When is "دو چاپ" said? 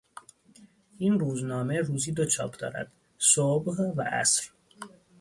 2.11-2.57